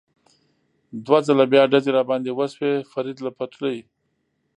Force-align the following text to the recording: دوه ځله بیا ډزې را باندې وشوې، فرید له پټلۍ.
دوه 1.05 1.19
ځله 1.27 1.45
بیا 1.53 1.63
ډزې 1.71 1.91
را 1.97 2.03
باندې 2.09 2.29
وشوې، 2.37 2.73
فرید 2.91 3.17
له 3.25 3.31
پټلۍ. 3.37 3.77